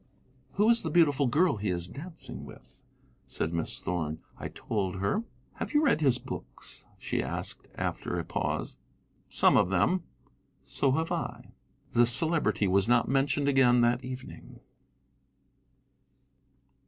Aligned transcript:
"Who 0.53 0.67
is 0.71 0.81
that 0.81 0.93
beautiful 0.93 1.27
girl 1.27 1.57
he 1.57 1.69
is 1.69 1.87
dancing 1.87 2.43
with?" 2.43 2.81
said 3.27 3.53
Miss 3.53 3.79
Thorn. 3.79 4.17
I 4.35 4.47
told 4.47 4.95
her. 4.95 5.25
"Have 5.57 5.75
you 5.75 5.83
read 5.85 6.01
his 6.01 6.17
books?" 6.17 6.87
she 6.97 7.21
asked, 7.21 7.67
after 7.75 8.17
a 8.17 8.23
pause. 8.25 8.77
"Some 9.29 9.55
of 9.55 9.69
them." 9.69 10.01
"So 10.63 10.93
have 10.93 11.11
I." 11.11 11.51
The 11.91 12.07
Celebrity 12.07 12.67
was 12.67 12.87
not 12.87 13.07
mentioned 13.09 13.47
again 13.47 13.81
that 13.81 14.03
evening. 14.03 14.61